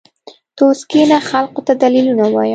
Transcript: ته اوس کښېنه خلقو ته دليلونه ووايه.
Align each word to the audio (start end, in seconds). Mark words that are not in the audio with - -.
ته 0.55 0.61
اوس 0.67 0.81
کښېنه 0.89 1.17
خلقو 1.29 1.61
ته 1.67 1.73
دليلونه 1.83 2.23
ووايه. 2.27 2.49